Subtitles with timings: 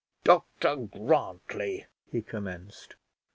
[0.23, 2.95] "Dr Grantly," he commenced.